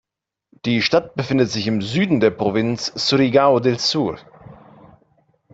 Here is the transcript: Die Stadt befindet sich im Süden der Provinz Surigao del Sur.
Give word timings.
Die 0.65 0.81
Stadt 0.81 1.13
befindet 1.13 1.51
sich 1.51 1.67
im 1.67 1.83
Süden 1.83 2.19
der 2.19 2.31
Provinz 2.31 2.91
Surigao 2.95 3.59
del 3.59 3.77
Sur. 3.77 4.17